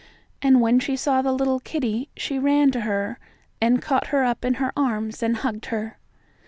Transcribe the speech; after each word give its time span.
And 0.41 0.61
when 0.61 0.79
she 0.79 0.95
saw 0.95 1.21
the 1.21 1.31
little 1.31 1.59
kittie 1.59 2.09
she 2.17 2.39
ran 2.39 2.71
to 2.71 2.79
her 2.81 3.19
and 3.61 3.83
caught 3.83 4.07
her 4.07 4.23
up 4.25 4.43
in 4.43 4.55
her 4.55 4.73
arms 4.75 5.21
and 5.21 5.37
hugged 5.37 5.67
her. 5.67 5.99